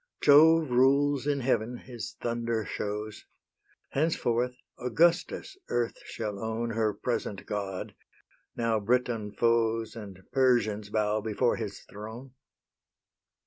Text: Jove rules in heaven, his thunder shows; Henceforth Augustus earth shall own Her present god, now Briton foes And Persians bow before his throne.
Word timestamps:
Jove 0.19 0.71
rules 0.71 1.27
in 1.27 1.41
heaven, 1.41 1.77
his 1.77 2.13
thunder 2.19 2.65
shows; 2.65 3.25
Henceforth 3.91 4.55
Augustus 4.79 5.57
earth 5.69 5.99
shall 6.05 6.39
own 6.43 6.71
Her 6.71 6.91
present 6.91 7.45
god, 7.45 7.93
now 8.55 8.79
Briton 8.79 9.31
foes 9.31 9.95
And 9.95 10.23
Persians 10.31 10.89
bow 10.89 11.21
before 11.21 11.55
his 11.57 11.81
throne. 11.81 12.33